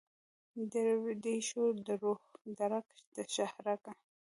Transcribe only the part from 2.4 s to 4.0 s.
درګه، دشاهرګه